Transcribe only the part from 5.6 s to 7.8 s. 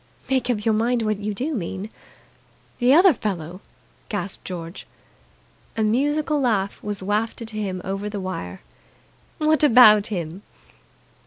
A musical laugh was wafted to